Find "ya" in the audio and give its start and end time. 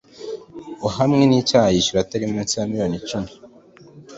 2.55-2.67